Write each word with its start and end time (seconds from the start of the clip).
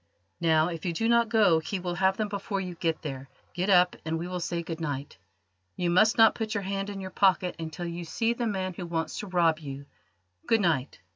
Now, 0.39 0.69
if 0.69 0.83
you 0.83 0.93
do 0.93 1.07
not 1.07 1.29
go 1.29 1.59
he 1.59 1.77
will 1.79 1.93
have 1.93 2.17
them 2.17 2.27
before 2.27 2.59
you 2.59 2.73
get 2.73 3.03
there. 3.03 3.29
Get 3.53 3.69
up 3.69 3.95
and 4.03 4.17
we 4.17 4.27
will 4.27 4.39
say 4.39 4.63
good 4.63 4.81
night. 4.81 5.19
You 5.75 5.91
must 5.91 6.17
not 6.17 6.33
put 6.33 6.55
your 6.55 6.63
hand 6.63 6.89
in 6.89 6.99
your 7.01 7.11
pocket 7.11 7.55
until 7.59 7.85
you 7.85 8.03
see 8.03 8.33
the 8.33 8.47
man 8.47 8.73
who 8.73 8.87
wants 8.87 9.19
to 9.19 9.27
rob 9.27 9.59
you. 9.59 9.85
Good 10.47 10.61
night. 10.61 11.01